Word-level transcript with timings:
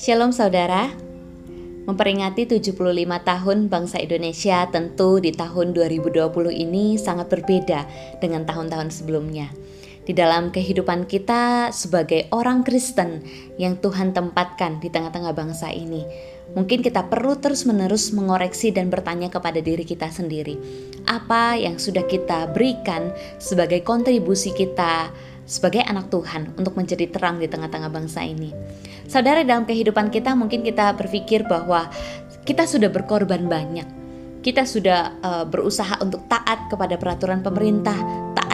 Shalom 0.00 0.32
saudara. 0.32 0.88
Memperingati 1.84 2.48
75 2.48 2.72
tahun 3.04 3.68
bangsa 3.68 4.00
Indonesia 4.00 4.64
tentu 4.72 5.20
di 5.20 5.28
tahun 5.28 5.76
2020 5.76 6.24
ini 6.56 6.96
sangat 6.96 7.28
berbeda 7.28 7.84
dengan 8.16 8.48
tahun-tahun 8.48 8.96
sebelumnya. 8.96 9.52
Di 10.08 10.16
dalam 10.16 10.56
kehidupan 10.56 11.04
kita 11.04 11.68
sebagai 11.76 12.32
orang 12.32 12.64
Kristen 12.64 13.20
yang 13.60 13.76
Tuhan 13.76 14.16
tempatkan 14.16 14.80
di 14.80 14.88
tengah-tengah 14.88 15.36
bangsa 15.36 15.68
ini, 15.68 16.08
mungkin 16.56 16.80
kita 16.80 17.12
perlu 17.12 17.36
terus-menerus 17.36 18.16
mengoreksi 18.16 18.72
dan 18.72 18.88
bertanya 18.88 19.28
kepada 19.28 19.60
diri 19.60 19.84
kita 19.84 20.08
sendiri, 20.08 20.56
apa 21.12 21.60
yang 21.60 21.76
sudah 21.76 22.08
kita 22.08 22.48
berikan 22.56 23.12
sebagai 23.36 23.84
kontribusi 23.84 24.56
kita 24.56 25.12
sebagai 25.50 25.82
anak 25.82 26.14
Tuhan 26.14 26.54
untuk 26.54 26.78
menjadi 26.78 27.10
terang 27.10 27.42
di 27.42 27.50
tengah-tengah 27.50 27.90
bangsa 27.90 28.22
ini. 28.22 28.54
Saudara, 29.10 29.42
dalam 29.42 29.66
kehidupan 29.66 30.14
kita 30.14 30.38
mungkin 30.38 30.62
kita 30.62 30.94
berpikir 30.94 31.42
bahwa 31.50 31.90
kita 32.46 32.70
sudah 32.70 32.86
berkorban 32.86 33.50
banyak. 33.50 33.98
Kita 34.40 34.62
sudah 34.62 35.18
uh, 35.20 35.44
berusaha 35.44 35.98
untuk 35.98 36.24
taat 36.30 36.70
kepada 36.70 36.94
peraturan 36.96 37.42
pemerintah, 37.42 37.98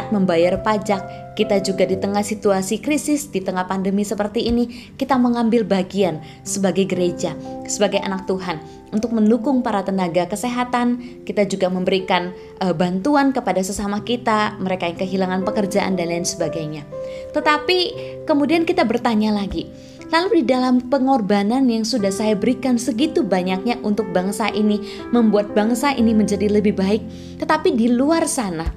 taat 0.06 0.14
membayar 0.14 0.54
pajak. 0.62 1.34
Kita 1.34 1.58
juga 1.60 1.82
di 1.84 1.98
tengah 1.98 2.22
situasi 2.22 2.78
krisis, 2.78 3.26
di 3.28 3.42
tengah 3.42 3.66
pandemi 3.66 4.06
seperti 4.06 4.46
ini, 4.46 4.94
kita 4.94 5.18
mengambil 5.18 5.66
bagian 5.66 6.22
sebagai 6.46 6.86
gereja, 6.86 7.34
sebagai 7.66 7.98
anak 8.00 8.24
Tuhan 8.30 8.62
untuk 8.94 9.12
mendukung 9.12 9.60
para 9.60 9.82
tenaga 9.82 10.30
kesehatan. 10.30 11.02
Kita 11.26 11.44
juga 11.44 11.68
memberikan 11.68 12.30
uh, 12.62 12.72
bantuan 12.72 13.34
kepada 13.34 13.60
sesama 13.60 14.00
kita, 14.06 14.56
mereka 14.62 14.86
yang 14.86 14.96
kehilangan 14.96 15.42
pekerjaan 15.42 15.98
dan 15.98 16.08
lain 16.08 16.24
sebagainya. 16.24 16.86
Tetapi 17.34 17.78
kemudian 18.24 18.62
kita 18.62 18.86
bertanya 18.86 19.34
lagi, 19.34 19.68
Lalu 20.06 20.38
di 20.38 20.54
dalam 20.54 20.86
pengorbanan 20.86 21.66
yang 21.66 21.82
sudah 21.82 22.14
saya 22.14 22.38
berikan 22.38 22.78
segitu 22.78 23.26
banyaknya 23.26 23.82
untuk 23.82 24.14
bangsa 24.14 24.54
ini, 24.54 24.78
membuat 25.10 25.50
bangsa 25.50 25.98
ini 25.98 26.14
menjadi 26.14 26.46
lebih 26.46 26.78
baik, 26.78 27.02
tetapi 27.42 27.74
di 27.74 27.90
luar 27.90 28.22
sana, 28.30 28.70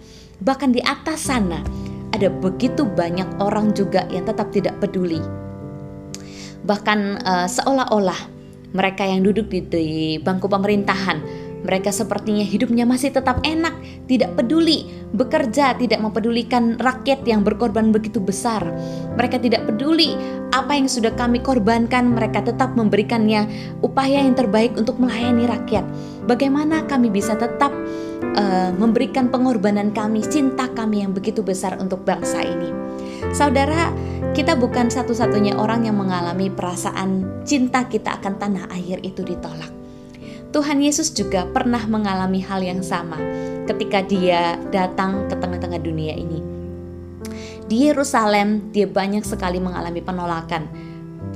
bahkan 0.44 0.72
di 0.72 0.82
atas 0.84 1.28
sana, 1.28 1.64
ada 2.16 2.28
begitu 2.28 2.84
banyak 2.84 3.28
orang 3.40 3.72
juga 3.76 4.08
yang 4.12 4.26
tetap 4.26 4.52
tidak 4.52 4.76
peduli. 4.82 5.22
Bahkan 6.66 7.00
uh, 7.24 7.48
seolah-olah 7.48 8.20
mereka 8.76 9.08
yang 9.08 9.26
duduk 9.26 9.50
di, 9.50 9.60
di 9.66 9.88
bangku 10.22 10.46
pemerintahan 10.46 11.50
mereka 11.60 11.92
sepertinya 11.92 12.48
hidupnya 12.48 12.88
masih 12.88 13.12
tetap 13.12 13.44
enak, 13.44 13.76
tidak 14.08 14.32
peduli 14.40 14.88
bekerja, 15.12 15.76
tidak 15.76 16.00
mempedulikan 16.00 16.80
rakyat 16.80 17.28
yang 17.28 17.44
berkorban 17.44 17.92
begitu 17.92 18.24
besar. 18.24 18.64
Mereka 19.20 19.44
tidak 19.44 19.68
peduli 19.68 20.16
apa 20.56 20.80
yang 20.80 20.88
sudah 20.88 21.12
kami 21.20 21.44
korbankan, 21.44 22.16
mereka 22.16 22.40
tetap 22.48 22.80
memberikannya 22.80 23.44
upaya 23.84 24.24
yang 24.24 24.40
terbaik 24.40 24.72
untuk 24.80 25.04
melayani 25.04 25.52
rakyat. 25.52 25.84
Bagaimana 26.24 26.88
kami 26.88 27.12
bisa 27.12 27.36
tetap 27.36 27.76
uh, 28.36 28.72
memberikan 28.76 29.28
pengorbanan 29.32 29.92
kami, 29.96 30.24
cinta 30.26 30.70
kami 30.72 31.04
yang 31.04 31.12
begitu 31.12 31.44
besar 31.44 31.80
untuk 31.82 32.04
bangsa 32.08 32.44
ini? 32.44 32.72
Saudara, 33.36 33.92
kita 34.32 34.56
bukan 34.56 34.88
satu-satunya 34.88 35.60
orang 35.60 35.86
yang 35.86 36.00
mengalami 36.00 36.48
perasaan 36.48 37.44
cinta 37.44 37.86
kita 37.86 38.18
akan 38.22 38.40
tanah 38.40 38.72
air 38.72 39.04
itu 39.04 39.22
ditolak 39.28 39.80
Tuhan 40.50 40.82
Yesus 40.82 41.14
juga 41.14 41.46
pernah 41.46 41.82
mengalami 41.86 42.42
hal 42.42 42.66
yang 42.66 42.82
sama 42.82 43.22
ketika 43.70 44.02
dia 44.02 44.58
datang 44.74 45.30
ke 45.30 45.38
tengah-tengah 45.38 45.78
dunia 45.78 46.18
ini. 46.18 46.42
Di 47.70 47.94
Yerusalem, 47.94 48.74
dia 48.74 48.90
banyak 48.90 49.22
sekali 49.22 49.62
mengalami 49.62 50.02
penolakan, 50.02 50.66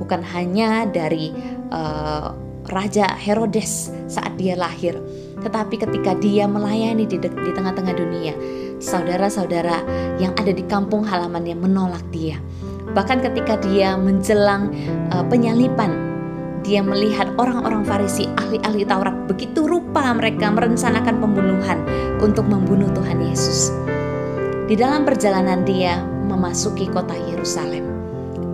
bukan 0.02 0.18
hanya 0.34 0.82
dari 0.90 1.30
uh, 1.70 2.34
Raja 2.68 3.04
Herodes 3.12 3.92
saat 4.08 4.40
dia 4.40 4.56
lahir, 4.56 4.96
tetapi 5.44 5.76
ketika 5.76 6.16
dia 6.16 6.48
melayani 6.48 7.04
di, 7.04 7.20
tengah-tengah 7.20 7.92
dunia, 7.92 8.32
saudara-saudara 8.80 9.84
yang 10.16 10.32
ada 10.40 10.52
di 10.52 10.64
kampung 10.64 11.04
halamannya 11.04 11.56
menolak 11.56 12.04
dia. 12.08 12.40
Bahkan 12.94 13.20
ketika 13.20 13.60
dia 13.60 13.98
menjelang 13.98 14.72
uh, 15.12 15.24
penyalipan, 15.28 15.92
dia 16.64 16.80
melihat 16.80 17.28
orang-orang 17.36 17.84
Farisi, 17.84 18.24
ahli-ahli 18.40 18.88
Taurat, 18.88 19.12
begitu 19.28 19.68
rupa 19.68 20.08
mereka 20.16 20.48
merencanakan 20.48 21.20
pembunuhan 21.20 21.84
untuk 22.24 22.48
membunuh 22.48 22.88
Tuhan 22.96 23.20
Yesus. 23.20 23.68
Di 24.64 24.72
dalam 24.72 25.04
perjalanan 25.04 25.68
dia 25.68 26.00
memasuki 26.00 26.88
kota 26.88 27.12
Yerusalem, 27.28 27.84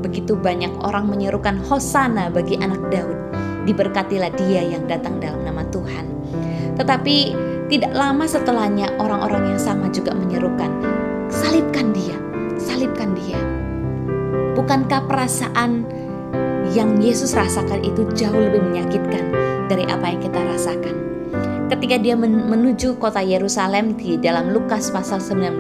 begitu 0.02 0.34
banyak 0.34 0.74
orang 0.82 1.06
menyerukan 1.06 1.62
Hosana 1.70 2.26
bagi 2.34 2.58
anak 2.58 2.82
Daud. 2.90 3.18
Diberkatilah 3.68 4.32
dia 4.36 4.64
yang 4.64 4.88
datang 4.88 5.20
dalam 5.20 5.44
nama 5.44 5.64
Tuhan. 5.68 6.06
Tetapi 6.80 7.16
tidak 7.70 7.92
lama 7.94 8.26
setelahnya 8.26 8.98
orang-orang 8.98 9.54
yang 9.54 9.60
sama 9.60 9.86
juga 9.94 10.10
menyerukan, 10.16 10.70
salibkan 11.30 11.94
dia, 11.94 12.18
salibkan 12.58 13.14
dia. 13.14 13.38
Bukankah 14.58 15.06
perasaan 15.06 15.86
yang 16.74 16.98
Yesus 16.98 17.34
rasakan 17.34 17.82
itu 17.82 18.06
jauh 18.14 18.36
lebih 18.36 18.62
menyakitkan 18.62 19.22
dari 19.70 19.86
apa 19.86 20.06
yang 20.10 20.20
kita 20.22 20.40
rasakan. 20.50 20.96
Ketika 21.70 22.02
dia 22.02 22.18
menuju 22.18 22.98
kota 22.98 23.22
Yerusalem 23.22 23.94
di 23.94 24.18
dalam 24.18 24.50
Lukas 24.50 24.90
pasal 24.90 25.22
19 25.22 25.54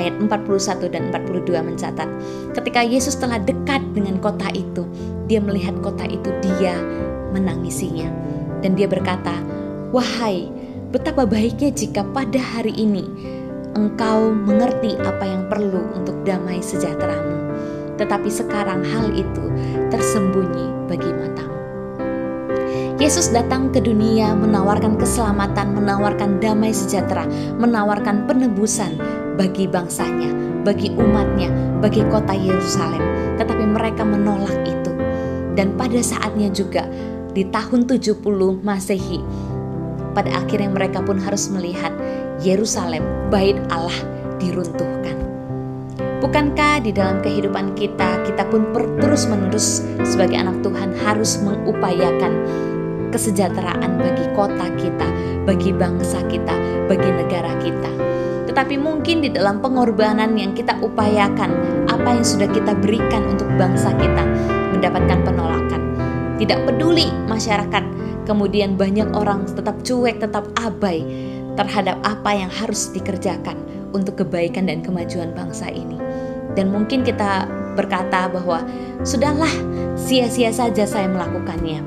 ayat 0.00 0.16
41 0.16 0.88
dan 0.88 1.12
42 1.12 1.52
mencatat, 1.60 2.08
ketika 2.56 2.80
Yesus 2.80 3.20
telah 3.20 3.36
dekat 3.36 3.84
dengan 3.92 4.16
kota 4.16 4.48
itu, 4.56 4.88
dia 5.28 5.44
melihat 5.44 5.76
kota 5.84 6.08
itu 6.08 6.32
dia 6.40 6.80
menangisinya 7.32 8.10
dan 8.60 8.74
dia 8.74 8.90
berkata, 8.90 9.34
"Wahai, 9.90 10.50
betapa 10.90 11.24
baiknya 11.26 11.72
jika 11.72 12.06
pada 12.14 12.38
hari 12.38 12.74
ini 12.76 13.06
engkau 13.74 14.32
mengerti 14.32 14.98
apa 15.02 15.24
yang 15.24 15.46
perlu 15.48 15.82
untuk 15.96 16.16
damai 16.26 16.62
sejahteramu." 16.62 17.36
tetapi 17.96 18.28
sekarang 18.28 18.84
hal 18.84 19.08
itu 19.16 19.44
tersembunyi 19.88 20.88
bagi 20.88 21.10
matamu. 21.10 21.56
Yesus 22.96 23.28
datang 23.28 23.72
ke 23.72 23.80
dunia 23.80 24.32
menawarkan 24.32 24.96
keselamatan, 24.96 25.76
menawarkan 25.76 26.40
damai 26.40 26.72
sejahtera, 26.72 27.28
menawarkan 27.60 28.24
penebusan 28.24 28.96
bagi 29.36 29.68
bangsanya, 29.68 30.32
bagi 30.64 30.92
umatnya, 30.96 31.52
bagi 31.84 32.00
kota 32.08 32.32
Yerusalem. 32.32 33.04
Tetapi 33.36 33.64
mereka 33.68 34.00
menolak 34.00 34.56
itu. 34.64 34.92
Dan 35.56 35.76
pada 35.76 36.00
saatnya 36.00 36.48
juga 36.52 36.88
di 37.36 37.44
tahun 37.52 37.84
70 37.84 38.24
Masehi, 38.64 39.20
pada 40.16 40.40
akhirnya 40.40 40.72
mereka 40.72 41.04
pun 41.04 41.20
harus 41.20 41.52
melihat 41.52 41.92
Yerusalem, 42.40 43.04
bait 43.28 43.60
Allah 43.68 43.92
diruntuhkan. 44.40 45.20
Bukankah 46.24 46.80
di 46.80 46.96
dalam 46.96 47.20
kehidupan 47.20 47.76
kita, 47.76 48.24
kita 48.24 48.48
pun 48.48 48.72
terus-menerus 48.72 49.84
sebagai 50.00 50.40
anak 50.40 50.64
Tuhan 50.64 50.96
harus 51.04 51.36
mengupayakan 51.44 52.32
kesejahteraan 53.12 54.00
bagi 54.00 54.24
kota 54.32 54.72
kita, 54.80 55.08
bagi 55.44 55.76
bangsa 55.76 56.24
kita, 56.32 56.56
bagi 56.88 57.10
negara 57.12 57.52
kita. 57.60 57.92
Tetapi 58.48 58.80
mungkin 58.80 59.20
di 59.20 59.28
dalam 59.28 59.60
pengorbanan 59.60 60.32
yang 60.40 60.56
kita 60.56 60.80
upayakan, 60.80 61.52
apa 61.84 62.08
yang 62.16 62.24
sudah 62.24 62.48
kita 62.48 62.72
berikan 62.80 63.28
untuk 63.28 63.44
bangsa 63.60 63.92
kita 63.92 64.24
mendapatkan 64.72 65.20
penolakan. 65.20 65.85
Tidak 66.36 66.68
peduli 66.68 67.08
masyarakat, 67.32 67.84
kemudian 68.28 68.76
banyak 68.76 69.08
orang 69.16 69.48
tetap 69.48 69.80
cuek, 69.80 70.20
tetap 70.20 70.44
abai 70.60 71.00
terhadap 71.56 71.96
apa 72.04 72.30
yang 72.36 72.52
harus 72.52 72.92
dikerjakan 72.92 73.56
untuk 73.96 74.20
kebaikan 74.20 74.68
dan 74.68 74.84
kemajuan 74.84 75.32
bangsa 75.32 75.72
ini. 75.72 75.96
Dan 76.52 76.72
mungkin 76.72 77.04
kita 77.04 77.48
berkata 77.76 78.28
bahwa 78.28 78.64
sudahlah 79.04 79.52
sia-sia 79.96 80.52
saja 80.52 80.84
saya 80.84 81.08
melakukannya. 81.08 81.80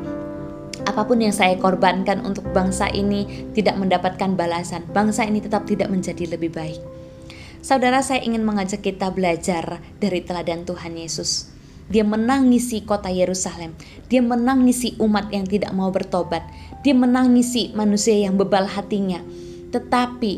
Apa 0.90 1.06
pun 1.06 1.22
yang 1.22 1.34
saya 1.34 1.54
korbankan 1.58 2.26
untuk 2.26 2.50
bangsa 2.50 2.90
ini 2.90 3.52
tidak 3.54 3.78
mendapatkan 3.78 4.34
balasan, 4.34 4.86
bangsa 4.90 5.26
ini 5.26 5.42
tetap 5.42 5.70
tidak 5.70 5.94
menjadi 5.94 6.26
lebih 6.34 6.50
baik. 6.50 6.82
Saudara, 7.62 8.02
saya 8.02 8.24
ingin 8.26 8.42
mengajak 8.42 8.82
kita 8.82 9.14
belajar 9.14 9.84
dari 10.00 10.26
teladan 10.26 10.66
Tuhan 10.66 10.96
Yesus. 10.96 11.59
Dia 11.90 12.06
menangisi 12.06 12.86
kota 12.86 13.10
Yerusalem. 13.10 13.74
Dia 14.08 14.22
menangisi 14.22 14.94
umat 15.02 15.34
yang 15.34 15.50
tidak 15.50 15.74
mau 15.74 15.90
bertobat. 15.90 16.46
Dia 16.86 16.94
menangisi 16.94 17.74
manusia 17.74 18.14
yang 18.14 18.38
bebal 18.38 18.70
hatinya. 18.70 19.20
Tetapi 19.74 20.34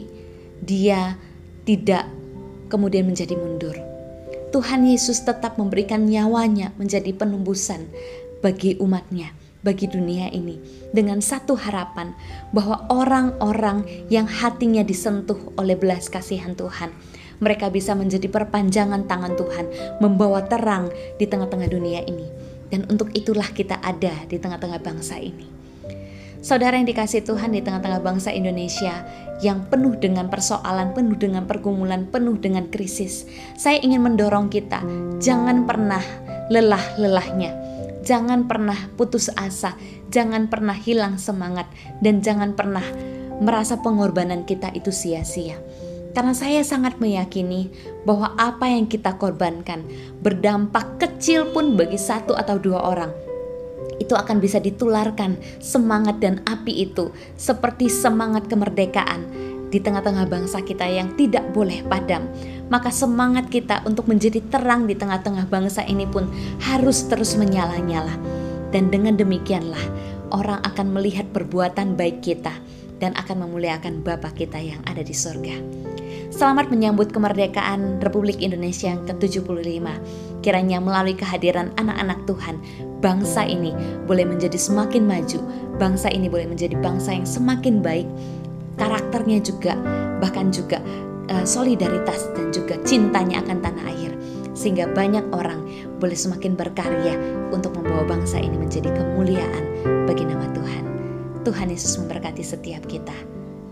dia 0.64 1.20
tidak 1.68 2.08
kemudian 2.72 3.04
menjadi 3.04 3.36
mundur. 3.36 3.76
Tuhan 4.52 4.88
Yesus 4.88 5.24
tetap 5.24 5.56
memberikan 5.60 6.08
nyawanya 6.08 6.76
menjadi 6.76 7.16
penembusan 7.16 7.88
bagi 8.44 8.76
umatnya, 8.80 9.32
bagi 9.64 9.88
dunia 9.88 10.28
ini. 10.32 10.60
Dengan 10.92 11.24
satu 11.24 11.56
harapan 11.56 12.12
bahwa 12.52 12.84
orang-orang 12.92 13.88
yang 14.12 14.28
hatinya 14.28 14.84
disentuh 14.84 15.56
oleh 15.56 15.80
belas 15.80 16.12
kasihan 16.12 16.52
Tuhan, 16.56 16.92
mereka 17.42 17.74
bisa 17.74 17.98
menjadi 17.98 18.30
perpanjangan 18.30 19.10
tangan 19.10 19.34
Tuhan, 19.34 19.66
membawa 19.98 20.46
terang 20.46 20.94
di 21.18 21.26
tengah-tengah 21.26 21.68
dunia 21.68 22.06
ini. 22.06 22.30
Dan 22.72 22.88
untuk 22.88 23.12
itulah 23.12 23.50
kita 23.52 23.82
ada 23.84 24.14
di 24.30 24.40
tengah-tengah 24.40 24.80
bangsa 24.80 25.20
ini. 25.20 25.50
Saudara 26.42 26.74
yang 26.74 26.90
dikasih 26.90 27.22
Tuhan 27.22 27.54
di 27.54 27.62
tengah-tengah 27.62 28.02
bangsa 28.02 28.34
Indonesia 28.34 29.06
yang 29.46 29.70
penuh 29.70 29.94
dengan 29.98 30.26
persoalan, 30.26 30.94
penuh 30.98 31.14
dengan 31.14 31.46
pergumulan, 31.46 32.10
penuh 32.10 32.38
dengan 32.42 32.66
krisis. 32.70 33.30
Saya 33.58 33.78
ingin 33.78 34.02
mendorong 34.02 34.50
kita, 34.50 34.82
jangan 35.22 35.70
pernah 35.70 36.02
lelah-lelahnya. 36.50 37.54
Jangan 38.02 38.50
pernah 38.50 38.90
putus 38.98 39.30
asa, 39.38 39.78
jangan 40.10 40.50
pernah 40.50 40.74
hilang 40.74 41.22
semangat, 41.22 41.70
dan 42.02 42.26
jangan 42.26 42.58
pernah 42.58 42.86
merasa 43.38 43.78
pengorbanan 43.78 44.42
kita 44.42 44.74
itu 44.74 44.90
sia-sia. 44.90 45.62
Karena 46.12 46.36
saya 46.36 46.60
sangat 46.62 47.00
meyakini 47.00 47.72
bahwa 48.04 48.36
apa 48.36 48.68
yang 48.68 48.88
kita 48.88 49.16
korbankan 49.16 49.88
berdampak 50.20 51.00
kecil 51.00 51.52
pun 51.56 51.80
bagi 51.80 51.96
satu 51.96 52.36
atau 52.36 52.60
dua 52.60 52.84
orang 52.84 53.12
itu 54.02 54.18
akan 54.18 54.42
bisa 54.42 54.58
ditularkan 54.58 55.38
semangat 55.62 56.18
dan 56.18 56.42
api 56.50 56.90
itu 56.90 57.14
seperti 57.38 57.86
semangat 57.86 58.50
kemerdekaan 58.50 59.30
di 59.72 59.80
tengah-tengah 59.80 60.28
bangsa 60.28 60.60
kita 60.66 60.84
yang 60.90 61.14
tidak 61.16 61.48
boleh 61.56 61.86
padam. 61.88 62.28
Maka 62.68 62.92
semangat 62.92 63.48
kita 63.48 63.86
untuk 63.88 64.10
menjadi 64.10 64.42
terang 64.52 64.90
di 64.90 64.98
tengah-tengah 64.98 65.48
bangsa 65.48 65.86
ini 65.88 66.04
pun 66.10 66.28
harus 66.66 67.08
terus 67.08 67.40
menyala-nyala. 67.40 68.18
Dan 68.74 68.92
dengan 68.92 69.16
demikianlah 69.16 69.84
orang 70.32 70.60
akan 70.64 70.88
melihat 70.92 71.28
perbuatan 71.32 71.96
baik 71.96 72.24
kita 72.24 72.56
dan 73.02 73.18
akan 73.18 73.50
memuliakan 73.50 74.06
Bapa 74.06 74.30
kita 74.32 74.62
yang 74.62 74.80
ada 74.86 75.02
di 75.02 75.12
surga. 75.12 75.58
Selamat 76.32 76.72
menyambut 76.72 77.12
kemerdekaan 77.12 78.00
Republik 78.00 78.40
Indonesia 78.40 78.88
yang 78.88 79.04
ke-75. 79.04 79.84
Kiranya 80.46 80.80
melalui 80.80 81.18
kehadiran 81.18 81.76
anak-anak 81.76 82.24
Tuhan, 82.24 82.56
bangsa 83.04 83.44
ini 83.44 83.76
boleh 84.08 84.24
menjadi 84.24 84.56
semakin 84.56 85.04
maju, 85.04 85.44
bangsa 85.76 86.08
ini 86.08 86.32
boleh 86.32 86.48
menjadi 86.48 86.80
bangsa 86.80 87.18
yang 87.18 87.28
semakin 87.28 87.84
baik, 87.84 88.08
karakternya 88.80 89.44
juga, 89.44 89.76
bahkan 90.24 90.54
juga 90.54 90.80
uh, 91.34 91.44
solidaritas 91.44 92.32
dan 92.38 92.54
juga 92.54 92.80
cintanya 92.88 93.44
akan 93.44 93.58
tanah 93.60 93.86
air. 93.92 94.14
Sehingga 94.56 94.88
banyak 94.94 95.26
orang 95.34 95.62
boleh 95.98 96.16
semakin 96.16 96.54
berkarya 96.54 97.18
untuk 97.50 97.76
membawa 97.76 98.08
bangsa 98.08 98.38
ini 98.38 98.56
menjadi 98.56 98.94
kemuliaan 98.94 99.64
bagi 100.08 100.26
nama 100.26 100.48
Tuhan. 100.54 101.01
Tuhan 101.42 101.74
Yesus 101.74 101.98
memberkati 101.98 102.46
setiap 102.46 102.86
kita. 102.86 103.16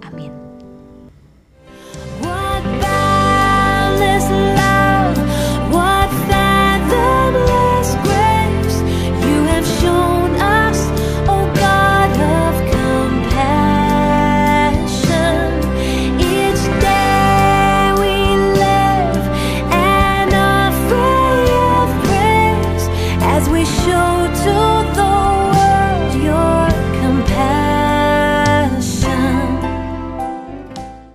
Amin. 0.01 0.48